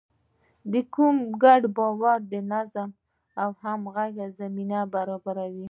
[1.43, 2.89] ګډ باور د نظم
[3.41, 5.65] او همغږۍ زمینه برابروي.